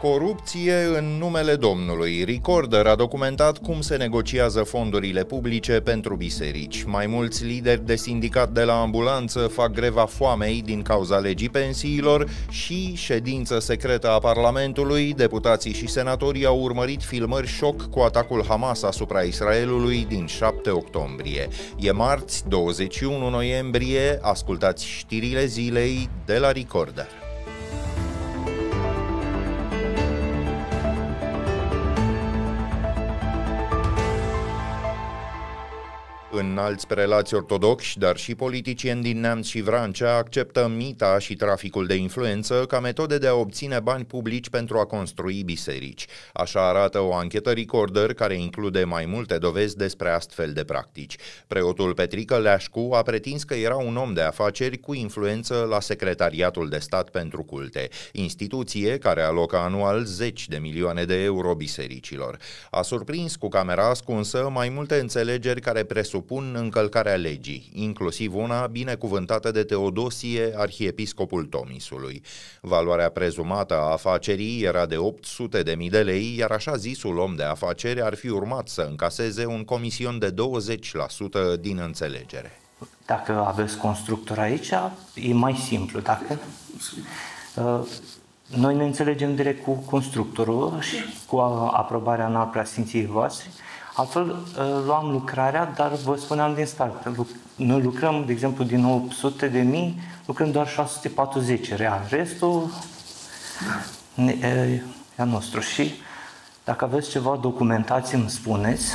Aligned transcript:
Corupție 0.00 0.74
în 0.96 1.04
numele 1.04 1.54
Domnului. 1.54 2.24
Recorder 2.24 2.86
a 2.86 2.94
documentat 2.94 3.58
cum 3.58 3.80
se 3.80 3.96
negociază 3.96 4.62
fondurile 4.62 5.24
publice 5.24 5.80
pentru 5.80 6.16
biserici. 6.16 6.82
Mai 6.82 7.06
mulți 7.06 7.44
lideri 7.44 7.86
de 7.86 7.96
sindicat 7.96 8.50
de 8.50 8.62
la 8.62 8.80
ambulanță 8.80 9.38
fac 9.38 9.72
greva 9.72 10.04
foamei 10.04 10.62
din 10.62 10.82
cauza 10.82 11.16
legii 11.16 11.48
pensiilor 11.48 12.28
și 12.50 12.94
ședință 12.94 13.58
secretă 13.58 14.10
a 14.10 14.18
Parlamentului. 14.18 15.12
Deputații 15.12 15.72
și 15.72 15.88
senatorii 15.88 16.46
au 16.46 16.60
urmărit 16.60 17.02
filmări 17.02 17.46
șoc 17.46 17.90
cu 17.90 18.00
atacul 18.00 18.44
Hamas 18.48 18.82
asupra 18.82 19.20
Israelului 19.20 20.06
din 20.08 20.26
7 20.26 20.70
octombrie. 20.70 21.48
E 21.78 21.90
marți, 21.90 22.48
21 22.48 23.28
noiembrie, 23.28 24.18
ascultați 24.22 24.86
știrile 24.86 25.44
zilei 25.44 26.08
de 26.24 26.38
la 26.38 26.52
Recorder. 26.52 27.17
Înalți 36.38 36.86
prelați 36.86 37.34
ortodoxi, 37.34 37.98
dar 37.98 38.16
și 38.16 38.34
politicieni 38.34 39.02
din 39.02 39.20
Neamț 39.20 39.46
și 39.46 39.60
Vrancea 39.60 40.16
acceptă 40.16 40.72
mita 40.76 41.18
și 41.18 41.34
traficul 41.34 41.86
de 41.86 41.94
influență 41.94 42.64
ca 42.68 42.80
metode 42.80 43.18
de 43.18 43.26
a 43.26 43.34
obține 43.34 43.80
bani 43.80 44.04
publici 44.04 44.48
pentru 44.48 44.78
a 44.78 44.84
construi 44.84 45.42
biserici. 45.42 46.06
Așa 46.32 46.68
arată 46.68 47.00
o 47.00 47.14
anchetă 47.14 47.50
Recorder 47.50 48.14
care 48.14 48.34
include 48.34 48.84
mai 48.84 49.04
multe 49.06 49.38
dovezi 49.38 49.76
despre 49.76 50.10
astfel 50.10 50.52
de 50.52 50.64
practici. 50.64 51.16
Preotul 51.46 51.94
Petrică 51.94 52.38
Leașcu 52.38 52.90
a 52.92 53.02
pretins 53.02 53.44
că 53.44 53.54
era 53.54 53.76
un 53.76 53.96
om 53.96 54.12
de 54.12 54.22
afaceri 54.22 54.78
cu 54.78 54.94
influență 54.94 55.66
la 55.70 55.80
Secretariatul 55.80 56.68
de 56.68 56.78
Stat 56.78 57.10
pentru 57.10 57.42
Culte, 57.42 57.88
instituție 58.12 58.98
care 58.98 59.22
alocă 59.22 59.56
anual 59.56 60.04
zeci 60.04 60.48
de 60.48 60.56
milioane 60.56 61.04
de 61.04 61.22
euro 61.22 61.54
bisericilor. 61.54 62.36
A 62.70 62.82
surprins 62.82 63.36
cu 63.36 63.48
camera 63.48 63.88
ascunsă 63.88 64.48
mai 64.52 64.68
multe 64.68 64.98
înțelegeri 64.98 65.60
care 65.60 65.82
presupun 65.82 66.26
presupun 66.28 66.62
încălcarea 66.62 67.14
legii, 67.14 67.70
inclusiv 67.74 68.34
una 68.34 68.66
binecuvântată 68.66 69.50
de 69.50 69.62
Teodosie, 69.62 70.52
arhiepiscopul 70.56 71.44
Tomisului. 71.44 72.22
Valoarea 72.60 73.08
prezumată 73.08 73.74
a 73.74 73.92
afacerii 73.92 74.62
era 74.62 74.86
de 74.86 74.96
800 74.96 75.62
de 75.62 75.74
mii 75.74 75.90
de 75.90 76.02
lei, 76.02 76.36
iar 76.38 76.50
așa 76.50 76.76
zisul 76.76 77.18
om 77.18 77.34
de 77.34 77.42
afaceri 77.42 78.02
ar 78.02 78.14
fi 78.14 78.28
urmat 78.28 78.68
să 78.68 78.86
încaseze 78.90 79.46
un 79.46 79.64
comision 79.64 80.18
de 80.18 80.34
20% 81.56 81.60
din 81.60 81.78
înțelegere. 81.78 82.60
Dacă 83.06 83.44
aveți 83.46 83.76
constructor 83.76 84.38
aici, 84.38 84.70
e 85.14 85.32
mai 85.32 85.54
simplu. 85.54 86.00
Dacă 86.00 86.38
uh, 87.56 87.80
noi 88.56 88.74
ne 88.74 88.84
înțelegem 88.84 89.34
direct 89.34 89.62
cu 89.62 89.72
constructorul 89.72 90.80
și 90.80 90.96
cu 91.26 91.36
aprobarea 91.72 92.26
în 92.26 92.36
al 92.36 92.46
preasfinției 92.46 93.06
voastre, 93.06 93.48
Altfel, 93.98 94.36
ă, 94.58 94.82
luam 94.86 95.10
lucrarea, 95.10 95.72
dar 95.76 95.92
vă 96.04 96.16
spuneam 96.16 96.54
din 96.54 96.64
start, 96.66 97.12
noi 97.56 97.82
lucrăm, 97.82 98.22
de 98.26 98.32
exemplu, 98.32 98.64
din 98.64 98.84
800 98.84 99.48
de 99.48 99.60
mii, 99.60 100.00
lucrăm 100.26 100.50
doar 100.50 100.68
640 100.68 101.74
real. 101.74 102.06
Restul 102.08 102.70
ne, 104.14 104.32
e, 104.32 104.82
a 105.16 105.24
nostru. 105.24 105.60
Și 105.60 105.92
dacă 106.64 106.84
aveți 106.84 107.10
ceva 107.10 107.38
documentație, 107.42 108.16
îmi 108.16 108.30
spuneți. 108.30 108.92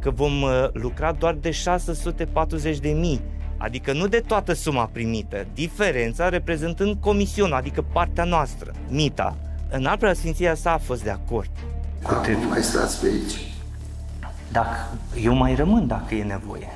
Că 0.00 0.10
vom 0.10 0.42
ă, 0.42 0.70
lucra 0.72 1.12
doar 1.12 1.34
de 1.34 1.50
640 1.50 2.78
de 2.78 2.88
mii, 2.88 3.20
adică 3.56 3.92
nu 3.92 4.06
de 4.06 4.20
toată 4.20 4.52
suma 4.52 4.90
primită, 4.92 5.46
diferența 5.54 6.28
reprezentând 6.28 6.96
comisiunea, 7.00 7.56
adică 7.56 7.84
partea 7.92 8.24
noastră, 8.24 8.72
mita. 8.88 9.36
În 9.70 9.86
al 9.86 9.96
preasfinția 9.96 10.54
sa 10.54 10.72
a 10.72 10.78
fost 10.78 11.02
de 11.02 11.10
acord. 11.10 11.50
Câte 12.06 12.38
mai 12.48 12.62
stați 12.62 13.00
pe 13.00 13.06
aici? 13.06 13.53
Dacă 14.54 14.98
eu 15.22 15.34
mai 15.34 15.54
rămân 15.54 15.86
dacă 15.86 16.14
e 16.14 16.22
nevoie. 16.22 16.68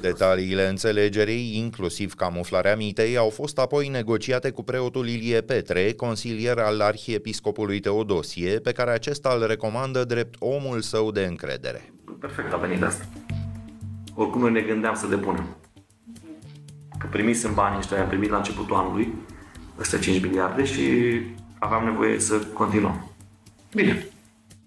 Detaliile 0.00 0.68
înțelegerii, 0.68 1.56
inclusiv 1.58 2.14
camuflarea 2.14 2.76
mitei, 2.76 3.16
au 3.16 3.28
fost 3.28 3.58
apoi 3.58 3.88
negociate 3.88 4.50
cu 4.50 4.62
preotul 4.62 5.08
Ilie 5.08 5.40
Petre, 5.40 5.92
consilier 5.92 6.58
al 6.58 6.80
arhiepiscopului 6.80 7.80
Teodosie, 7.80 8.58
pe 8.58 8.72
care 8.72 8.90
acesta 8.90 9.36
îl 9.38 9.46
recomandă 9.46 10.04
drept 10.04 10.34
omul 10.38 10.80
său 10.80 11.10
de 11.10 11.24
încredere. 11.24 11.92
Perfect 12.20 12.52
a 12.52 12.56
venit 12.56 12.82
asta. 12.82 13.04
Oricum 14.14 14.40
noi 14.40 14.52
ne 14.52 14.60
gândeam 14.60 14.94
să 14.94 15.06
depunem. 15.06 15.56
Că 16.98 17.06
primisem 17.10 17.54
banii 17.54 17.78
ăștia, 17.78 18.02
am 18.02 18.08
primit 18.08 18.30
la 18.30 18.36
începutul 18.36 18.76
anului, 18.76 19.14
ăstea 19.80 19.98
5 19.98 20.22
miliarde 20.22 20.64
și 20.64 20.82
aveam 21.58 21.84
nevoie 21.84 22.20
să 22.20 22.34
continuăm. 22.52 23.10
Bine, 23.74 24.06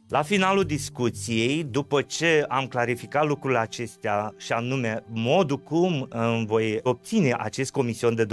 la 0.09 0.21
finalul 0.21 0.63
discuției, 0.63 1.63
după 1.63 2.01
ce 2.01 2.45
am 2.47 2.67
clarificat 2.67 3.25
lucrurile 3.25 3.59
acestea 3.59 4.33
și 4.37 4.51
anume 4.51 5.03
modul 5.07 5.57
cum 5.57 6.07
îmi 6.09 6.45
voi 6.45 6.79
obține 6.83 7.35
acest 7.37 7.71
comision 7.71 8.15
de 8.15 8.25
20%, 8.25 8.27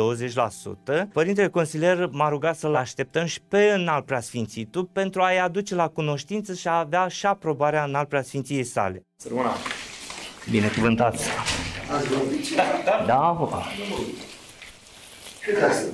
Părintele 1.12 1.48
Consilier 1.48 2.08
m-a 2.10 2.28
rugat 2.28 2.56
să-l 2.56 2.74
așteptăm 2.74 3.24
și 3.24 3.40
pe 3.48 3.72
înalt 3.76 4.04
preasfințitul 4.04 4.84
pentru 4.84 5.22
a-i 5.22 5.38
aduce 5.38 5.74
la 5.74 5.88
cunoștință 5.88 6.54
și 6.54 6.68
a 6.68 6.78
avea 6.78 7.08
și 7.08 7.26
aprobarea 7.26 7.84
înalt 7.84 8.08
preasfinției 8.08 8.64
sale. 8.64 9.06
Să 9.16 9.28
rămână! 9.28 9.50
Binecuvântați! 10.50 11.24
Ați 11.96 12.08
vorbit? 12.08 12.54
Da, 12.56 12.62
da. 12.84 13.04
da. 13.06 13.62
Cât 15.40 15.62
ați 15.62 15.84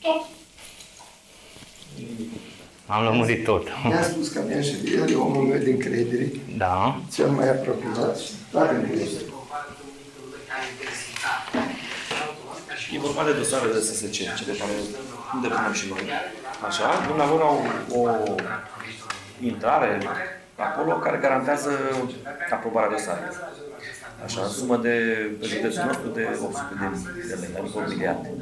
Tot. 0.00 0.26
Am 2.86 3.04
lămurit 3.04 3.44
tot. 3.44 3.68
Mi-a 3.84 4.02
spus 4.02 4.28
că 4.28 4.40
mi-a 4.46 4.60
și 4.60 4.74
el 4.94 5.10
e 5.10 5.14
omul 5.14 5.42
meu 5.42 5.58
din 5.58 5.78
credere. 5.78 6.26
Da. 6.56 7.00
Cel 7.14 7.28
mai 7.28 7.48
apropiat 7.48 8.18
și 8.18 8.32
toate 8.50 8.90
este. 9.02 9.20
E 12.94 12.98
vorba 12.98 13.24
de 13.24 13.32
dosare 13.32 13.68
de 13.72 13.80
SSC, 13.80 14.10
cele 14.10 14.52
care 14.58 14.72
depunem 15.42 15.72
și 15.72 15.86
noi. 15.88 16.04
Așa, 16.66 16.88
dumneavoastră 17.06 17.46
au 17.46 17.58
o 18.00 18.34
intrare 19.40 20.00
acolo 20.56 20.92
care 20.92 21.18
garantează 21.22 21.70
aprobarea 22.50 22.90
dosarului. 22.90 23.36
Așa, 24.24 24.46
sumă 24.46 24.76
de, 24.76 24.98
pe 25.40 25.46
județul 25.46 25.82
nostru 25.86 26.08
de 26.08 26.26
800 26.42 26.74
de 27.28 27.34
lei, 27.40 27.62
adică 27.62 27.78
8 27.78 27.88
miliarde. 27.88 28.34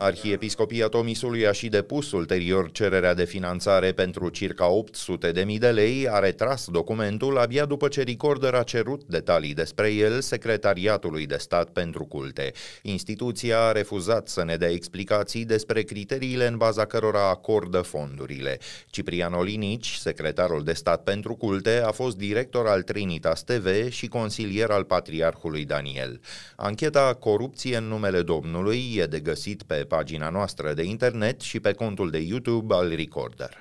Arhiepiscopia 0.00 0.86
Tomisului 0.86 1.46
a 1.46 1.52
și 1.52 1.68
depus 1.68 2.12
ulterior 2.12 2.70
cererea 2.70 3.14
de 3.14 3.24
finanțare 3.24 3.92
pentru 3.92 4.28
circa 4.28 4.68
800 4.68 5.32
de 5.32 5.42
mii 5.42 5.58
de 5.58 5.70
lei, 5.70 6.08
a 6.10 6.18
retras 6.18 6.66
documentul 6.66 7.38
abia 7.38 7.64
după 7.64 7.88
ce 7.88 8.02
Recorder 8.02 8.54
a 8.54 8.62
cerut 8.62 9.04
detalii 9.04 9.54
despre 9.54 9.92
el 9.92 10.20
Secretariatului 10.20 11.26
de 11.26 11.36
Stat 11.36 11.68
pentru 11.68 12.04
Culte. 12.04 12.52
Instituția 12.82 13.60
a 13.60 13.72
refuzat 13.72 14.28
să 14.28 14.44
ne 14.44 14.56
dea 14.56 14.70
explicații 14.70 15.44
despre 15.44 15.82
criteriile 15.82 16.46
în 16.46 16.56
baza 16.56 16.84
cărora 16.84 17.28
acordă 17.28 17.80
fondurile. 17.80 18.58
Ciprian 18.90 19.32
Olinici, 19.32 19.94
secretarul 19.94 20.64
de 20.64 20.72
stat 20.72 21.02
pentru 21.02 21.34
culte, 21.34 21.82
a 21.84 21.90
fost 21.90 22.16
director 22.16 22.66
al 22.66 22.82
Trinitas 22.82 23.42
TV 23.42 23.90
și 23.90 24.08
consilier 24.08 24.70
al 24.70 24.84
Patriarhului 24.84 25.16
Daniel. 25.64 26.20
Ancheta 26.56 27.14
Corupție 27.14 27.76
în 27.76 27.84
numele 27.84 28.22
Domnului 28.22 28.94
e 28.96 29.04
de 29.06 29.20
găsit 29.20 29.62
pe 29.62 29.74
pagina 29.74 30.28
noastră 30.28 30.72
de 30.72 30.82
internet 30.82 31.40
și 31.40 31.60
pe 31.60 31.72
contul 31.72 32.10
de 32.10 32.18
YouTube 32.18 32.74
al 32.74 32.94
Recorder. 32.96 33.58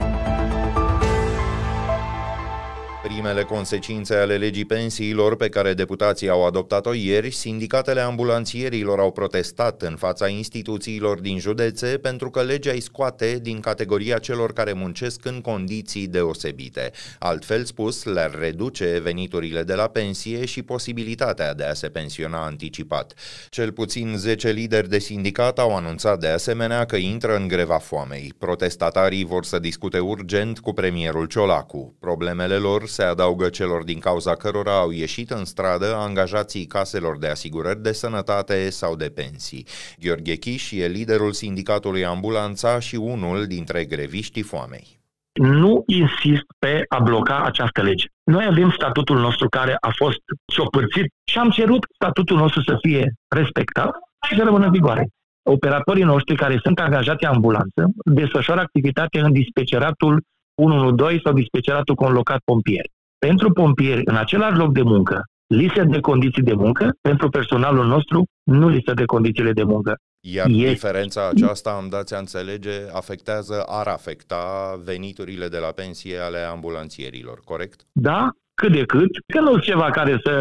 Primele 3.03 3.43
consecințe 3.43 4.15
ale 4.15 4.37
legii 4.37 4.65
pensiilor 4.65 5.35
pe 5.35 5.49
care 5.49 5.73
deputații 5.73 6.29
au 6.29 6.45
adoptat-o 6.45 6.93
ieri, 6.93 7.31
sindicatele 7.31 7.99
ambulanțierilor 7.99 8.99
au 8.99 9.11
protestat 9.11 9.81
în 9.81 9.95
fața 9.95 10.27
instituțiilor 10.27 11.19
din 11.19 11.39
județe 11.39 11.87
pentru 11.97 12.29
că 12.29 12.41
legea 12.41 12.71
îi 12.71 12.79
scoate 12.79 13.39
din 13.41 13.59
categoria 13.59 14.17
celor 14.17 14.53
care 14.53 14.73
muncesc 14.73 15.25
în 15.25 15.41
condiții 15.41 16.07
deosebite. 16.07 16.91
Altfel 17.19 17.65
spus, 17.65 18.03
le-ar 18.03 18.35
reduce 18.39 18.99
veniturile 19.03 19.63
de 19.63 19.73
la 19.73 19.87
pensie 19.87 20.45
și 20.45 20.61
posibilitatea 20.61 21.53
de 21.53 21.63
a 21.63 21.73
se 21.73 21.87
pensiona 21.87 22.45
anticipat. 22.45 23.13
Cel 23.49 23.71
puțin 23.71 24.13
10 24.17 24.51
lideri 24.51 24.89
de 24.89 24.99
sindicat 24.99 25.59
au 25.59 25.75
anunțat 25.75 26.19
de 26.19 26.27
asemenea 26.27 26.85
că 26.85 26.95
intră 26.95 27.35
în 27.35 27.47
greva 27.47 27.77
foamei. 27.77 28.33
Protestatarii 28.37 29.25
vor 29.25 29.45
să 29.45 29.59
discute 29.59 29.99
urgent 29.99 30.59
cu 30.59 30.73
premierul 30.73 31.25
Ciolacu. 31.25 31.95
Problemele 31.99 32.55
lor 32.55 32.87
se 32.97 33.03
adaugă 33.03 33.49
celor 33.49 33.83
din 33.83 33.99
cauza 33.99 34.35
cărora 34.35 34.77
au 34.79 34.91
ieșit 34.91 35.29
în 35.31 35.45
stradă 35.45 35.95
angajații 35.95 36.65
caselor 36.65 37.17
de 37.17 37.27
asigurări 37.27 37.81
de 37.81 37.91
sănătate 37.91 38.69
sau 38.69 38.95
de 38.95 39.09
pensii. 39.15 39.65
Gheorghe 39.99 40.35
Chiș 40.35 40.71
e 40.71 40.87
liderul 40.87 41.31
sindicatului 41.31 42.05
Ambulanța 42.05 42.79
și 42.79 42.95
unul 42.95 43.45
dintre 43.45 43.85
greviștii 43.85 44.49
foamei. 44.51 44.87
Nu 45.33 45.83
insist 45.85 46.47
pe 46.59 46.85
a 46.89 46.99
bloca 46.99 47.43
această 47.43 47.81
lege. 47.81 48.05
Noi 48.23 48.45
avem 48.45 48.69
statutul 48.69 49.19
nostru 49.19 49.49
care 49.49 49.77
a 49.79 49.91
fost 49.95 50.21
ciopărțit 50.53 51.07
și 51.31 51.37
am 51.37 51.49
cerut 51.49 51.83
statutul 51.95 52.37
nostru 52.37 52.61
să 52.61 52.75
fie 52.81 53.13
respectat 53.27 53.91
și 54.27 54.35
să 54.37 54.43
rămână 54.43 54.65
în 54.65 54.71
vigoare 54.71 55.07
operatorii 55.47 56.03
noștri 56.03 56.35
care 56.35 56.59
sunt 56.63 56.79
angajați 56.79 57.23
în 57.23 57.29
ambulanță 57.29 57.81
desfășoară 58.05 58.61
activitate 58.61 59.19
în 59.19 59.31
dispeceratul 59.31 60.23
112 60.57 61.21
sau 61.23 61.33
dispeceratul 61.33 61.95
conlocat 61.95 62.39
pompieri. 62.45 62.91
Pentru 63.17 63.51
pompieri, 63.51 64.01
în 64.05 64.15
același 64.15 64.57
loc 64.57 64.71
de 64.73 64.81
muncă, 64.81 65.21
li 65.47 65.71
se 65.75 65.83
de 65.83 65.99
condiții 65.99 66.43
de 66.43 66.53
muncă, 66.53 66.89
pentru 67.01 67.29
personalul 67.29 67.85
nostru 67.85 68.25
nu 68.43 68.69
li 68.69 68.83
se 68.85 68.93
de 68.93 69.05
condițiile 69.05 69.51
de 69.51 69.63
muncă. 69.63 69.95
Iar 70.19 70.47
E- 70.49 70.67
diferența 70.67 71.29
aceasta, 71.29 71.69
am 71.69 71.87
dați 71.89 72.15
a 72.15 72.17
înțelege, 72.17 72.71
afectează, 72.93 73.63
ar 73.67 73.87
afecta 73.87 74.45
veniturile 74.83 75.47
de 75.47 75.57
la 75.57 75.71
pensie 75.75 76.17
ale 76.17 76.37
ambulanțierilor, 76.37 77.39
corect? 77.45 77.81
Da, 77.91 78.29
cât 78.53 78.71
de 78.71 78.83
cât, 78.85 79.09
că 79.33 79.39
nu 79.39 79.57
ceva 79.57 79.89
care 79.89 80.19
să, 80.23 80.33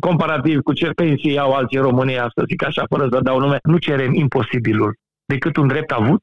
comparativ 0.00 0.60
cu 0.60 0.72
ce 0.72 0.90
pensii 0.90 1.38
au 1.38 1.52
alții 1.52 1.78
în 1.78 1.84
România, 1.84 2.30
să 2.34 2.44
zic 2.48 2.64
așa, 2.64 2.84
fără 2.88 3.08
să 3.12 3.20
dau 3.22 3.38
nume, 3.38 3.58
nu 3.62 3.76
cerem 3.76 4.14
imposibilul, 4.14 4.96
decât 5.24 5.56
un 5.56 5.66
drept 5.66 5.90
avut 5.90 6.22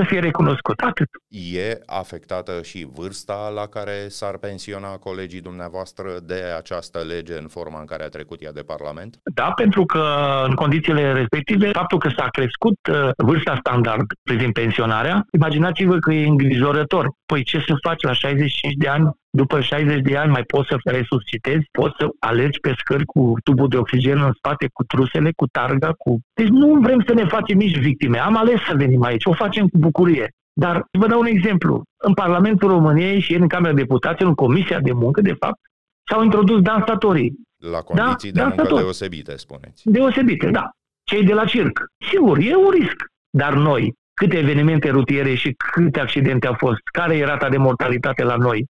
să 0.00 0.06
fie 0.06 0.20
recunoscut. 0.20 0.80
Atât. 0.80 1.08
E 1.28 1.78
afectată 1.86 2.62
și 2.62 2.88
vârsta 2.92 3.50
la 3.54 3.66
care 3.66 4.08
s-ar 4.08 4.36
pensiona 4.38 4.88
colegii 4.88 5.40
dumneavoastră 5.40 6.08
de 6.22 6.40
această 6.56 6.98
lege 7.12 7.38
în 7.38 7.48
forma 7.48 7.80
în 7.80 7.86
care 7.86 8.02
a 8.04 8.08
trecut 8.08 8.42
ea 8.42 8.52
de 8.52 8.62
Parlament? 8.72 9.18
Da, 9.34 9.50
pentru 9.62 9.84
că 9.86 10.04
în 10.48 10.54
condițiile 10.54 11.12
respective, 11.12 11.70
faptul 11.72 11.98
că 11.98 12.08
s-a 12.16 12.28
crescut 12.28 12.78
uh, 12.90 13.10
vârsta 13.16 13.56
standard 13.60 14.06
privind 14.22 14.52
pensionarea, 14.52 15.26
imaginați-vă 15.32 15.98
că 15.98 16.12
e 16.12 16.26
îngrijorător. 16.26 17.08
Păi 17.26 17.42
ce 17.44 17.58
să 17.66 17.74
faci 17.82 18.02
la 18.02 18.12
65 18.12 18.74
de 18.74 18.88
ani? 18.88 19.10
După 19.30 19.60
60 19.60 20.00
de 20.00 20.16
ani 20.16 20.30
mai 20.30 20.42
poți 20.42 20.68
să 20.68 20.76
resuscitezi, 20.84 21.66
poți 21.70 21.94
să 21.98 22.08
alergi 22.18 22.60
pe 22.60 22.74
scări 22.78 23.04
cu 23.04 23.34
tubul 23.44 23.68
de 23.68 23.76
oxigen 23.76 24.18
în 24.22 24.32
spate, 24.32 24.68
cu 24.72 24.84
trusele, 24.84 25.32
cu 25.36 25.46
targa, 25.46 25.92
cu... 25.92 26.20
Deci 26.34 26.48
nu 26.48 26.80
vrem 26.80 27.02
să 27.06 27.14
ne 27.14 27.24
facem 27.24 27.58
nici 27.58 27.78
victime. 27.78 28.18
Am 28.18 28.36
ales 28.36 28.60
să 28.68 28.74
venim 28.76 29.02
aici, 29.02 29.24
o 29.24 29.32
facem 29.32 29.68
cu 29.68 29.78
bucurie. 29.78 30.30
Dar 30.52 30.86
vă 30.98 31.06
dau 31.06 31.20
un 31.20 31.26
exemplu. 31.26 31.82
În 31.96 32.14
Parlamentul 32.14 32.68
României 32.68 33.20
și 33.20 33.34
în 33.34 33.48
Camera 33.48 33.74
Deputaților, 33.74 34.28
în 34.28 34.34
Comisia 34.34 34.80
de 34.80 34.92
Muncă, 34.92 35.20
de 35.20 35.32
fapt, 35.32 35.60
s-au 36.10 36.22
introdus 36.22 36.60
dansatorii 36.60 37.34
La 37.56 37.80
condiții 37.80 38.32
da, 38.32 38.40
de 38.40 38.48
muncă 38.48 38.64
tot. 38.64 38.78
deosebite, 38.78 39.36
spuneți. 39.36 39.90
deosebite, 39.90 40.50
da. 40.50 40.70
Cei 41.02 41.24
de 41.24 41.32
la 41.32 41.44
circ. 41.44 41.80
Sigur, 42.10 42.38
e 42.38 42.54
un 42.54 42.70
risc. 42.70 42.96
Dar 43.30 43.54
noi, 43.54 43.94
câte 44.14 44.36
evenimente 44.38 44.90
rutiere 44.90 45.34
și 45.34 45.54
câte 45.72 46.00
accidente 46.00 46.46
au 46.46 46.54
fost, 46.58 46.80
care 46.92 47.16
e 47.16 47.24
rata 47.24 47.48
de 47.48 47.56
mortalitate 47.56 48.22
la 48.24 48.36
noi? 48.36 48.66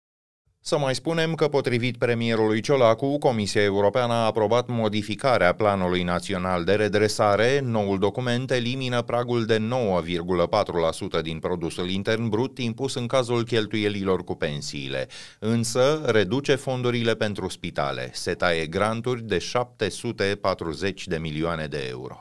Să 0.62 0.78
mai 0.78 0.94
spunem 0.94 1.34
că, 1.34 1.48
potrivit 1.48 1.96
premierului 1.96 2.60
Ciolacu, 2.60 3.18
Comisia 3.18 3.62
Europeană 3.62 4.12
a 4.12 4.24
aprobat 4.24 4.68
modificarea 4.68 5.52
Planului 5.52 6.02
Național 6.02 6.64
de 6.64 6.72
Redresare. 6.74 7.60
Noul 7.64 7.98
document 7.98 8.50
elimină 8.50 9.02
pragul 9.02 9.44
de 9.44 9.68
9,4% 11.18 11.22
din 11.22 11.38
produsul 11.38 11.88
intern 11.88 12.28
brut 12.28 12.58
impus 12.58 12.94
în 12.94 13.06
cazul 13.06 13.44
cheltuielilor 13.44 14.24
cu 14.24 14.34
pensiile. 14.34 15.08
Însă, 15.38 16.02
reduce 16.06 16.54
fondurile 16.54 17.14
pentru 17.14 17.48
spitale. 17.48 18.10
Se 18.12 18.34
taie 18.34 18.66
granturi 18.66 19.22
de 19.22 19.38
740 19.38 21.06
de 21.06 21.16
milioane 21.16 21.66
de 21.66 21.86
euro. 21.88 22.20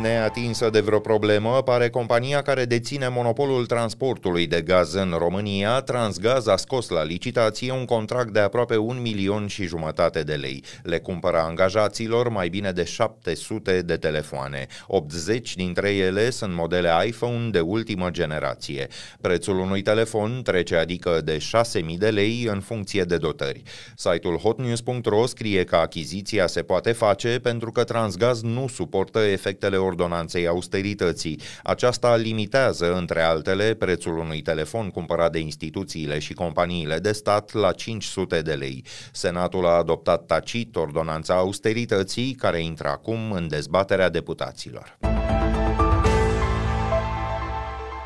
Neatinsă 0.00 0.70
de 0.70 0.80
vreo 0.80 0.98
problemă, 0.98 1.62
pare 1.62 1.90
compania 1.90 2.42
care 2.42 2.64
deține 2.64 3.08
monopolul 3.08 3.66
transportului 3.66 4.46
de 4.46 4.60
gaz 4.60 4.94
în 4.94 5.14
România, 5.18 5.80
Transgaz 5.80 6.46
a 6.46 6.56
scos 6.56 6.88
la 6.88 7.02
licitație 7.02 7.72
un 7.72 7.84
contract 7.84 8.32
de 8.32 8.38
aproape 8.38 8.76
un 8.76 9.00
milion 9.00 9.46
și 9.46 9.66
jumătate 9.66 10.22
de 10.22 10.34
lei. 10.34 10.64
Le 10.82 10.98
cumpără 10.98 11.38
angajaților 11.38 12.28
mai 12.28 12.48
bine 12.48 12.72
de 12.72 12.84
700 12.84 13.82
de 13.82 13.96
telefoane. 13.96 14.66
80 14.86 15.54
dintre 15.54 15.90
ele 15.94 16.30
sunt 16.30 16.54
modele 16.54 16.90
iPhone 17.06 17.48
de 17.50 17.60
ultimă 17.60 18.10
generație. 18.10 18.86
Prețul 19.20 19.58
unui 19.58 19.82
telefon 19.82 20.40
trece 20.42 20.76
adică 20.76 21.20
de 21.24 21.38
6.000 21.38 21.96
de 21.98 22.08
lei 22.10 22.46
în 22.50 22.60
funcție 22.60 23.02
de 23.02 23.16
dotări. 23.16 23.62
Site-ul 23.96 24.36
hotnews.ro 24.36 25.26
scrie 25.26 25.64
că 25.64 25.76
achiziția 25.76 26.46
se 26.46 26.62
poate 26.62 26.92
face 26.92 27.38
pentru 27.42 27.70
că 27.70 27.84
Transgaz 27.84 28.42
nu 28.42 28.68
suportă 28.68 29.18
efectele 29.18 29.76
ordonanței 29.84 30.46
austerității. 30.46 31.40
Aceasta 31.62 32.16
limitează, 32.16 32.94
între 32.94 33.22
altele, 33.22 33.74
prețul 33.74 34.18
unui 34.18 34.42
telefon 34.42 34.90
cumpărat 34.90 35.32
de 35.32 35.38
instituțiile 35.38 36.18
și 36.18 36.32
companiile 36.32 36.98
de 36.98 37.12
stat 37.12 37.52
la 37.52 37.72
500 37.72 38.42
de 38.42 38.52
lei. 38.52 38.84
Senatul 39.12 39.66
a 39.66 39.76
adoptat 39.76 40.26
tacit 40.26 40.76
ordonanța 40.76 41.34
austerității, 41.34 42.32
care 42.32 42.62
intră 42.62 42.88
acum 42.88 43.32
în 43.32 43.48
dezbaterea 43.48 44.08
deputaților. 44.08 44.98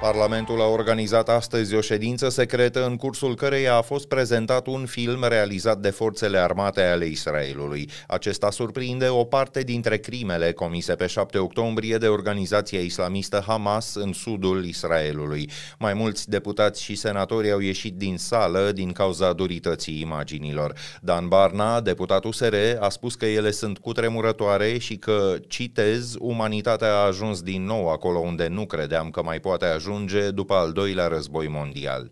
Parlamentul 0.01 0.61
a 0.61 0.67
organizat 0.67 1.29
astăzi 1.29 1.75
o 1.75 1.81
ședință 1.81 2.29
secretă 2.29 2.87
în 2.87 2.97
cursul 2.97 3.35
căreia 3.35 3.75
a 3.75 3.83
fost 3.83 4.09
prezentat 4.09 4.67
un 4.67 4.87
film 4.87 5.25
realizat 5.29 5.79
de 5.79 5.91
forțele 5.91 6.39
armate 6.39 6.83
ale 6.83 7.05
Israelului. 7.05 7.91
Acesta 8.07 8.51
surprinde 8.51 9.09
o 9.09 9.25
parte 9.25 9.63
dintre 9.63 9.97
crimele 9.97 10.53
comise 10.53 10.95
pe 10.95 11.07
7 11.07 11.39
octombrie 11.39 11.97
de 11.97 12.07
organizația 12.07 12.81
islamistă 12.81 13.45
Hamas 13.47 13.95
în 13.95 14.13
sudul 14.13 14.65
Israelului. 14.65 15.51
Mai 15.79 15.95
mulți 15.95 16.29
deputați 16.29 16.83
și 16.83 16.95
senatori 16.95 17.51
au 17.51 17.59
ieșit 17.59 17.95
din 17.95 18.17
sală 18.19 18.71
din 18.73 18.93
cauza 18.93 19.33
durității 19.33 20.01
imaginilor. 20.01 20.73
Dan 21.01 21.29
Barna, 21.29 21.81
deputat 21.81 22.25
USR, 22.25 22.55
a 22.81 22.89
spus 22.89 23.15
că 23.15 23.27
ele 23.27 23.51
sunt 23.51 23.79
cutremurătoare 23.79 24.79
și 24.79 24.97
că, 24.97 25.35
citez, 25.49 26.15
umanitatea 26.19 26.89
a 26.89 27.07
ajuns 27.07 27.43
din 27.43 27.65
nou 27.65 27.89
acolo 27.89 28.19
unde 28.19 28.47
nu 28.49 28.67
credeam 28.67 29.11
că 29.11 29.23
mai 29.23 29.41
poate 29.41 29.65
ajunge 29.65 29.87
ajunge 29.89 30.31
după 30.31 30.55
al 30.55 30.73
doilea 30.73 31.07
război 31.07 31.49
mondial. 31.49 32.11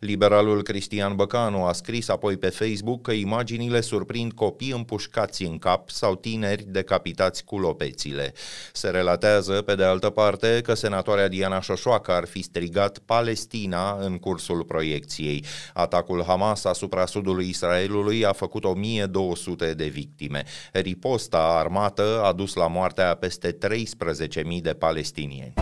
Liberalul 0.00 0.62
Cristian 0.62 1.16
Băcanu 1.16 1.64
a 1.64 1.72
scris 1.72 2.08
apoi 2.08 2.36
pe 2.36 2.48
Facebook 2.48 3.02
că 3.02 3.12
imaginile 3.12 3.80
surprind 3.80 4.32
copii 4.32 4.72
împușcați 4.72 5.42
în 5.42 5.58
cap 5.58 5.90
sau 5.90 6.16
tineri 6.16 6.62
decapitați 6.62 7.44
cu 7.44 7.58
lopețile. 7.58 8.32
Se 8.72 8.88
relatează, 8.88 9.62
pe 9.62 9.74
de 9.74 9.84
altă 9.84 10.10
parte, 10.10 10.60
că 10.62 10.74
senatoarea 10.74 11.28
Diana 11.28 11.60
Șoșoacă 11.60 12.12
ar 12.12 12.26
fi 12.26 12.42
strigat 12.42 12.98
Palestina 12.98 13.96
în 14.00 14.18
cursul 14.18 14.64
proiecției. 14.64 15.44
Atacul 15.74 16.24
Hamas 16.26 16.64
asupra 16.64 17.06
sudului 17.06 17.48
Israelului 17.48 18.24
a 18.24 18.32
făcut 18.32 18.64
1200 18.64 19.74
de 19.74 19.86
victime. 19.86 20.44
Riposta 20.72 21.38
armată 21.38 22.22
a 22.24 22.32
dus 22.32 22.54
la 22.54 22.66
moartea 22.66 23.10
a 23.10 23.14
peste 23.14 23.52
13.000 23.52 24.60
de 24.62 24.72
palestinieni. 24.72 25.52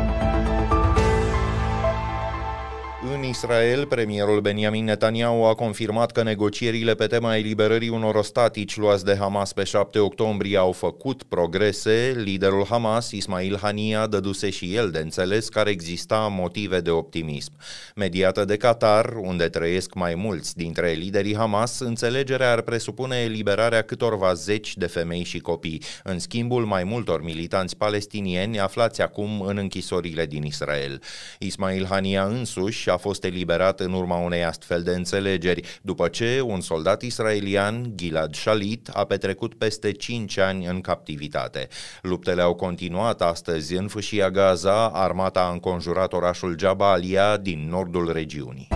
În 3.02 3.22
Israel, 3.22 3.86
premierul 3.86 4.40
Benjamin 4.40 4.84
Netanyahu 4.84 5.42
a 5.42 5.54
confirmat 5.54 6.12
că 6.12 6.22
negocierile 6.22 6.94
pe 6.94 7.06
tema 7.06 7.36
eliberării 7.36 7.88
unor 7.88 8.14
ostatici 8.14 8.76
luați 8.76 9.04
de 9.04 9.16
Hamas 9.16 9.52
pe 9.52 9.64
7 9.64 9.98
octombrie 9.98 10.56
au 10.56 10.72
făcut 10.72 11.22
progrese. 11.22 12.14
Liderul 12.24 12.66
Hamas, 12.68 13.10
Ismail 13.10 13.58
Hania, 13.62 14.06
dăduse 14.06 14.50
și 14.50 14.74
el 14.74 14.90
de 14.90 14.98
înțeles 14.98 15.48
că 15.48 15.58
ar 15.58 15.66
exista 15.66 16.18
motive 16.30 16.80
de 16.80 16.90
optimism. 16.90 17.52
Mediată 17.94 18.44
de 18.44 18.56
Qatar, 18.56 19.12
unde 19.20 19.48
trăiesc 19.48 19.94
mai 19.94 20.14
mulți 20.14 20.56
dintre 20.56 20.90
liderii 20.90 21.36
Hamas, 21.36 21.80
înțelegerea 21.80 22.52
ar 22.52 22.60
presupune 22.60 23.16
eliberarea 23.16 23.82
câtorva 23.82 24.32
zeci 24.32 24.76
de 24.76 24.86
femei 24.86 25.24
și 25.24 25.38
copii, 25.38 25.82
în 26.02 26.18
schimbul 26.18 26.64
mai 26.64 26.84
multor 26.84 27.22
militanți 27.22 27.76
palestinieni 27.76 28.60
aflați 28.60 29.02
acum 29.02 29.40
în 29.40 29.56
închisorile 29.56 30.26
din 30.26 30.42
Israel. 30.42 31.02
Ismail 31.38 31.86
Hania 31.86 32.24
însuși 32.24 32.85
a 32.90 32.96
fost 32.96 33.24
eliberat 33.24 33.80
în 33.80 33.92
urma 33.92 34.16
unei 34.16 34.44
astfel 34.44 34.82
de 34.82 34.90
înțelegeri, 34.90 35.80
după 35.82 36.08
ce 36.08 36.40
un 36.44 36.60
soldat 36.60 37.02
israelian, 37.02 37.92
Gilad 37.94 38.34
Shalit, 38.34 38.88
a 38.92 39.04
petrecut 39.04 39.54
peste 39.54 39.92
5 39.92 40.38
ani 40.38 40.66
în 40.66 40.80
captivitate. 40.80 41.68
Luptele 42.02 42.42
au 42.42 42.54
continuat 42.54 43.22
astăzi 43.22 43.74
în 43.74 43.88
fâșia 43.88 44.30
Gaza, 44.30 44.86
armata 44.86 45.40
a 45.40 45.52
înconjurat 45.52 46.12
orașul 46.12 46.56
Jabalia 46.58 47.36
din 47.36 47.68
nordul 47.70 48.12
regiunii. 48.12 48.68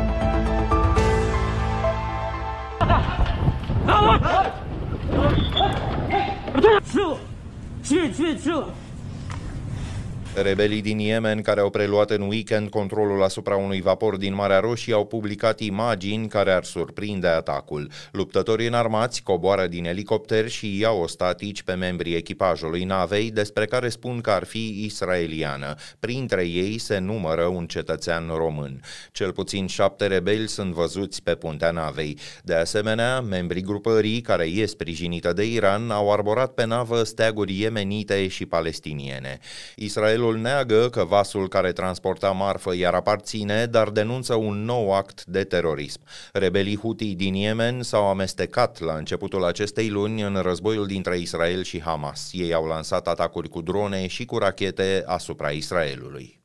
Rebelii 10.35 10.83
din 10.83 10.99
Yemen, 10.99 11.43
care 11.43 11.61
au 11.61 11.71
preluat 11.71 12.11
în 12.11 12.21
weekend 12.21 12.69
controlul 12.69 13.23
asupra 13.23 13.57
unui 13.57 13.81
vapor 13.81 14.17
din 14.17 14.35
Marea 14.35 14.61
Roșie, 14.61 14.95
au 14.95 15.07
publicat 15.07 15.61
imagini 15.61 16.29
care 16.29 16.53
ar 16.53 16.65
surprinde 16.65 17.27
atacul. 17.27 17.91
Luptătorii 18.13 18.67
înarmați 18.67 19.23
coboară 19.23 19.67
din 19.67 19.85
elicopter 19.85 20.49
și 20.49 20.79
iau 20.79 21.01
ostatici 21.01 21.63
pe 21.63 21.73
membrii 21.73 22.15
echipajului 22.15 22.85
navei, 22.85 23.31
despre 23.31 23.65
care 23.65 23.89
spun 23.89 24.21
că 24.21 24.31
ar 24.31 24.45
fi 24.45 24.85
israeliană. 24.85 25.75
Printre 26.01 26.47
ei 26.47 26.79
se 26.79 26.99
numără 26.99 27.45
un 27.45 27.67
cetățean 27.67 28.31
român. 28.37 28.81
Cel 29.13 29.33
puțin 29.33 29.67
șapte 29.67 30.07
rebeli 30.07 30.49
sunt 30.49 30.73
văzuți 30.73 31.23
pe 31.23 31.35
puntea 31.35 31.71
navei. 31.71 32.19
De 32.43 32.55
asemenea, 32.55 33.21
membrii 33.21 33.63
grupării, 33.63 34.21
care 34.21 34.45
e 34.45 34.67
sprijinită 34.67 35.33
de 35.33 35.45
Iran, 35.45 35.91
au 35.91 36.13
arborat 36.13 36.55
pe 36.55 36.67
navă 36.67 37.03
steaguri 37.03 37.61
iemenite 37.61 38.29
și 38.29 38.47
palestiniene. 38.47 39.39
Israel 39.77 40.20
Israelul 40.21 40.41
neagă 40.41 40.89
că 40.89 41.05
vasul 41.05 41.49
care 41.49 41.73
transporta 41.73 42.31
marfă 42.31 42.75
iar 42.77 42.95
aparține, 42.95 43.67
dar 43.67 43.89
denunță 43.89 44.35
un 44.35 44.65
nou 44.65 44.95
act 44.95 45.25
de 45.25 45.45
terorism. 45.45 46.00
Rebelii 46.33 46.79
Houthi 46.79 47.15
din 47.15 47.35
Yemen 47.35 47.83
s-au 47.83 48.09
amestecat 48.09 48.81
la 48.81 48.95
începutul 48.95 49.45
acestei 49.45 49.89
luni 49.89 50.23
în 50.23 50.37
războiul 50.43 50.87
dintre 50.87 51.19
Israel 51.19 51.62
și 51.62 51.81
Hamas. 51.81 52.31
Ei 52.33 52.53
au 52.53 52.67
lansat 52.67 53.09
atacuri 53.09 53.49
cu 53.49 53.61
drone 53.61 54.07
și 54.07 54.25
cu 54.25 54.39
rachete 54.39 55.03
asupra 55.07 55.50
Israelului. 55.50 56.40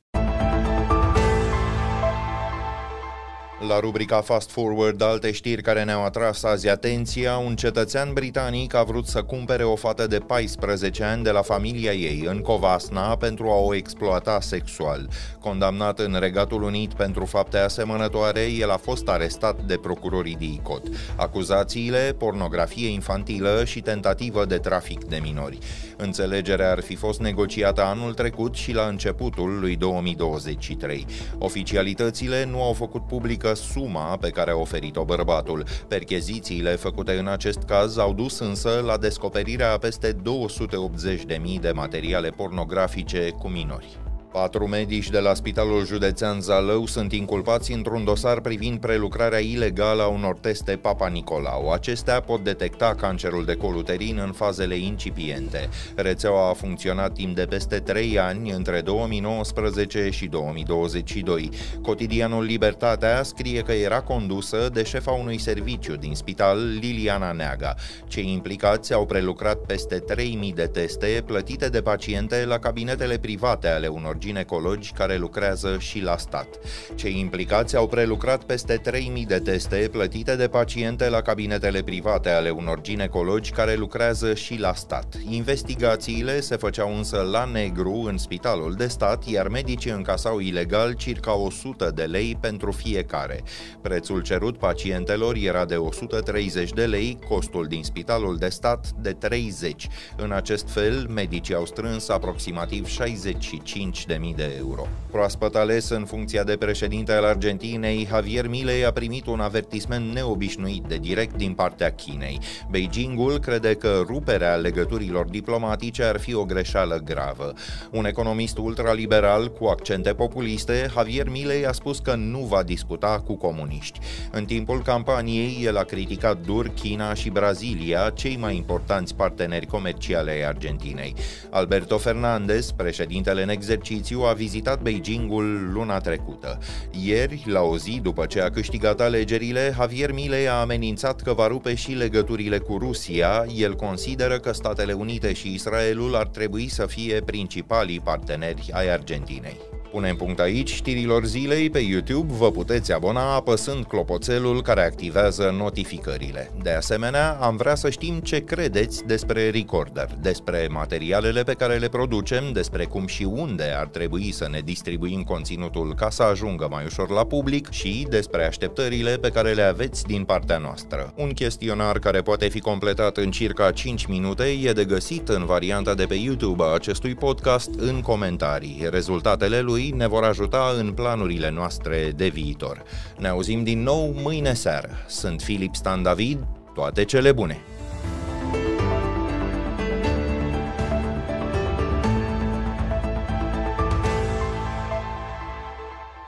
La 3.59 3.79
rubrica 3.79 4.21
Fast 4.21 4.51
Forward, 4.51 5.01
alte 5.01 5.31
știri 5.31 5.62
care 5.62 5.83
ne-au 5.83 6.03
atras 6.03 6.43
azi 6.43 6.69
atenția, 6.69 7.38
un 7.38 7.55
cetățean 7.55 8.13
britanic 8.13 8.74
a 8.74 8.83
vrut 8.83 9.07
să 9.07 9.24
cumpere 9.24 9.63
o 9.63 9.75
fată 9.75 10.07
de 10.07 10.19
14 10.19 11.03
ani 11.03 11.24
de 11.24 11.31
la 11.31 11.41
familia 11.41 11.91
ei 11.91 12.24
în 12.27 12.41
Covasna 12.41 13.17
pentru 13.17 13.50
a 13.50 13.55
o 13.55 13.75
exploata 13.75 14.39
sexual. 14.41 15.09
Condamnat 15.39 16.00
în 16.00 16.17
Regatul 16.19 16.63
Unit 16.63 16.93
pentru 16.93 17.25
fapte 17.25 17.57
asemănătoare, 17.57 18.41
el 18.41 18.69
a 18.69 18.77
fost 18.77 19.07
arestat 19.07 19.62
de 19.62 19.77
procurorii 19.77 20.35
de 20.39 20.45
ICOT. 20.45 20.83
Acuzațiile, 21.15 22.15
pornografie 22.17 22.89
infantilă 22.89 23.63
și 23.65 23.81
tentativă 23.81 24.45
de 24.45 24.57
trafic 24.57 25.03
de 25.03 25.19
minori. 25.21 25.57
Înțelegerea 25.97 26.71
ar 26.71 26.81
fi 26.81 26.95
fost 26.95 27.19
negociată 27.19 27.83
anul 27.83 28.13
trecut 28.13 28.55
și 28.55 28.74
la 28.74 28.85
începutul 28.85 29.59
lui 29.59 29.75
2023. 29.75 31.05
Oficialitățile 31.38 32.45
nu 32.45 32.63
au 32.63 32.74
făcut 32.74 33.07
publică 33.46 33.54
suma 33.54 34.18
pe 34.18 34.30
care 34.30 34.52
a 34.52 34.56
oferit-o 34.56 35.04
bărbatul. 35.04 35.64
Perchezițiile 35.88 36.75
făcute 36.75 37.18
în 37.18 37.28
acest 37.28 37.60
caz 37.68 37.98
au 37.98 38.14
dus 38.14 38.40
însă 38.40 38.82
la 38.86 38.98
descoperirea 38.98 39.72
a 39.72 39.78
peste 39.78 40.14
280.000 40.14 41.60
de 41.62 41.72
materiale 41.72 42.30
pornografice 42.30 43.30
cu 43.30 43.48
minori. 43.48 44.04
Patru 44.42 44.68
medici 44.68 45.10
de 45.10 45.20
la 45.20 45.34
Spitalul 45.34 45.86
Județean 45.86 46.42
Zalău 46.42 46.86
sunt 46.86 47.13
inculpați 47.13 47.72
într-un 47.72 48.04
dosar 48.04 48.39
privind 48.39 48.80
prelucrarea 48.80 49.39
ilegală 49.39 50.01
a 50.01 50.08
unor 50.08 50.38
teste 50.38 50.75
Papa 50.75 51.08
Nicolau. 51.08 51.72
Acestea 51.72 52.20
pot 52.20 52.44
detecta 52.44 52.96
cancerul 52.96 53.46
de 53.46 53.56
col 53.56 53.75
uterin 53.75 54.20
în 54.25 54.32
fazele 54.32 54.75
incipiente. 54.75 55.70
Rețeaua 55.96 56.50
a 56.50 56.54
funcționat 56.54 57.13
timp 57.13 57.36
de 57.36 57.46
peste 57.46 57.80
3 57.80 58.20
ani, 58.20 58.51
între 58.51 58.82
2019 58.82 60.10
și 60.10 60.27
2022. 60.27 61.50
Cotidianul 61.82 62.44
Libertatea 62.44 63.24
scrie 63.24 63.62
că 63.62 63.72
era 63.72 64.01
condusă 64.01 64.70
de 64.74 64.84
șefa 64.84 65.12
unui 65.12 65.38
serviciu 65.38 65.96
din 65.96 66.15
spital, 66.15 66.77
Liliana 66.80 67.32
Neaga. 67.32 67.75
Cei 68.08 68.32
implicați 68.32 68.94
au 68.94 69.06
prelucrat 69.06 69.58
peste 69.58 70.00
3000 70.00 70.54
de 70.54 70.68
teste 70.68 71.24
plătite 71.25 71.70
de 71.70 71.82
paciente 71.82 72.46
la 72.46 72.60
cabinetele 72.60 73.18
private 73.18 73.68
ale 73.68 73.88
unor 73.88 74.18
ginecologi 74.25 74.91
care 74.91 75.17
lucrează 75.17 75.77
și 75.79 76.01
la 76.01 76.17
stat. 76.17 76.48
Cei 76.96 77.20
implicați 77.20 77.75
au 77.75 77.88
prelucrat 77.88 78.44
peste 78.44 78.75
3000 78.75 79.25
de 79.25 79.39
teste 79.39 79.89
plătite 79.91 80.36
de 80.36 80.48
paciente 80.48 81.10
la 81.10 81.22
cabinetele 81.22 81.82
private 81.82 82.29
ale 82.29 82.50
unor 82.50 82.82
ginecologi 82.82 83.51
care 83.51 83.75
lucrează 83.75 84.34
și 84.34 84.60
la 84.60 84.74
stat. 84.74 85.15
Investigațiile 85.29 86.39
se 86.39 86.55
făceau 86.55 86.98
însă 86.98 87.27
la 87.32 87.44
negru 87.44 88.03
în 88.08 88.17
spitalul 88.17 88.74
de 88.74 88.88
stat, 88.88 89.27
iar 89.27 89.48
medicii 89.48 89.91
încasau 89.91 90.39
ilegal 90.39 90.94
circa 90.94 91.36
100 91.36 91.91
de 91.96 92.03
lei 92.03 92.38
pentru 92.41 92.72
fiecare. 92.72 93.44
Prețul 93.82 94.22
cerut 94.22 94.58
pacientelor 94.58 95.36
era 95.36 95.65
de 95.65 95.75
130 95.75 96.74
de 96.74 96.86
lei, 96.86 97.17
costul 97.27 97.65
din 97.65 97.84
spitalul 97.84 98.38
de 98.38 98.50
stat 98.50 98.91
de 99.01 99.12
30. 99.12 99.88
În 100.17 100.32
acest 100.32 100.70
fel, 100.70 101.08
medicii 101.13 101.55
au 101.55 101.65
strâns 101.65 102.10
aproximativ 102.10 102.88
65 102.88 104.05
de 104.05 104.14
de 104.36 104.55
euro. 104.57 104.88
Proaspăt 105.12 105.55
ales 105.55 105.89
în 105.89 106.05
funcția 106.05 106.43
de 106.43 106.55
președinte 106.55 107.12
al 107.12 107.24
Argentinei, 107.24 108.07
Javier 108.10 108.48
Milei 108.48 108.86
a 108.86 108.91
primit 108.91 109.25
un 109.25 109.39
avertisment 109.39 110.13
neobișnuit 110.13 110.84
de 110.84 110.98
direct 110.98 111.36
din 111.36 111.53
partea 111.53 111.91
Chinei. 111.91 112.39
Beijingul 112.69 113.39
crede 113.39 113.74
că 113.74 114.01
ruperea 114.05 114.55
legăturilor 114.55 115.25
diplomatice 115.25 116.03
ar 116.03 116.19
fi 116.19 116.34
o 116.34 116.43
greșeală 116.43 117.01
gravă. 117.05 117.53
Un 117.91 118.05
economist 118.05 118.57
ultraliberal 118.57 119.51
cu 119.51 119.65
accente 119.65 120.13
populiste, 120.13 120.89
Javier 120.93 121.29
Milei 121.29 121.65
a 121.65 121.72
spus 121.72 122.00
că 122.00 122.15
nu 122.15 122.39
va 122.39 122.63
discuta 122.63 123.24
cu 123.25 123.36
comuniști. 123.36 124.00
În 124.31 124.45
timpul 124.45 124.81
campaniei, 124.81 125.62
el 125.63 125.77
a 125.77 125.84
criticat 125.84 126.38
dur 126.45 126.67
China 126.67 127.13
și 127.13 127.29
Brazilia, 127.29 128.10
cei 128.10 128.38
mai 128.38 128.55
importanți 128.55 129.15
parteneri 129.15 129.65
comerciale 129.65 130.31
ai 130.31 130.48
Argentinei. 130.48 131.15
Alberto 131.50 131.98
Fernandez, 131.98 132.72
președintele 132.72 133.43
în 133.43 133.50
exercițiu, 133.50 133.93
Maurițiu 133.96 134.22
a 134.22 134.34
vizitat 134.34 134.82
Beijingul 134.82 135.72
luna 135.74 136.00
trecută. 136.00 136.58
Ieri, 137.04 137.44
la 137.46 137.62
o 137.62 137.78
zi 137.78 138.00
după 138.04 138.25
ce 138.25 138.42
a 138.42 138.50
câștigat 138.50 139.02
alegerile, 139.02 139.74
Javier 139.75 140.12
Milei 140.12 140.48
a 140.48 140.60
amenințat 140.60 141.22
că 141.22 141.34
va 141.34 141.48
rupe 141.48 141.75
și 141.75 141.92
legăturile 141.92 142.58
cu 142.58 142.78
Rusia. 142.78 143.46
El 143.56 143.75
consideră 143.75 144.40
că 144.40 144.52
Statele 144.52 144.94
Unite 144.94 145.34
și 145.34 145.54
Israelul 145.54 146.16
ar 146.16 146.28
trebui 146.28 146.68
să 146.68 146.86
fie 146.86 147.22
principalii 147.22 148.00
parteneri 148.00 148.70
ai 148.74 148.92
Argentinei. 148.92 149.75
Punem 149.96 150.16
punct 150.16 150.40
aici 150.40 150.74
știrilor 150.74 151.25
zilei 151.25 151.70
pe 151.70 151.80
YouTube, 151.80 152.34
vă 152.34 152.52
puteți 152.52 152.94
abona 152.94 153.36
apăsând 153.36 153.86
clopoțelul 153.86 154.62
care 154.62 154.86
activează 154.86 155.56
notificările. 155.58 156.52
De 156.64 156.72
asemenea, 156.72 157.38
am 157.42 157.56
vrea 157.56 157.75
să 157.75 157.90
știm 157.90 158.20
ce 158.20 158.44
credeți 158.44 159.06
despre 159.06 159.50
Recorder, 159.50 160.08
despre 160.22 160.68
materialele 160.72 161.44
pe 161.44 161.54
care 161.54 161.75
le 161.75 161.88
producem, 161.88 162.44
despre 162.54 162.86
cum 162.86 163.08
și 163.08 163.24
unde 163.24 163.74
ar 163.78 163.88
trebui 163.88 164.32
să 164.32 164.48
ne 164.52 164.60
distribuim 164.60 165.24
conținutul 165.24 165.94
ca 165.94 166.10
să 166.10 166.24
ajungă 166.24 166.68
mai 166.70 166.86
ușor 166.86 167.10
la 167.10 167.25
public 167.25 167.70
și 167.70 168.08
despre 168.10 168.46
așteptările 168.46 169.18
pe 169.18 169.30
care 169.30 169.52
le 169.52 169.62
aveți 169.62 170.04
din 170.04 170.24
partea 170.24 170.58
noastră. 170.58 171.14
Un 171.18 171.30
chestionar 171.30 172.00
care 172.00 172.22
poate 172.22 172.48
fi 172.48 172.60
completat 172.60 173.18
în 173.18 173.32
circa 173.32 173.72
5 173.72 174.06
minute 174.06 174.44
e 174.44 174.72
de 174.72 174.86
găsit 174.86 175.30
în 175.30 175.46
varianta 175.46 175.94
de 175.94 176.06
pe 176.06 176.16
YouTube 176.16 176.64
a 176.64 176.74
acestui 176.74 177.16
podcast 177.16 177.70
în 177.78 178.02
comentarii. 178.02 178.88
Rezultatele 178.90 179.60
lui 179.60 179.84
ne 179.89 180.08
vor 180.08 180.24
ajuta 180.24 180.74
în 180.77 180.92
planurile 180.92 181.50
noastre 181.50 182.12
de 182.15 182.27
viitor. 182.27 182.84
Ne 183.18 183.27
auzim 183.27 183.63
din 183.63 183.84
nou 183.84 184.13
mâine 184.24 184.54
seară. 184.54 184.89
Sunt 185.08 185.42
Filip 185.42 185.75
Stan 185.75 186.04
David, 186.04 186.39
toate 186.74 187.06
cele 187.06 187.32
bune! 187.32 187.75